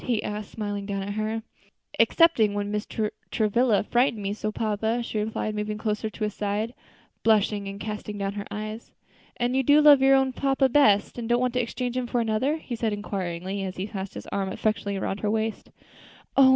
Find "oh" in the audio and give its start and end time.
16.35-16.49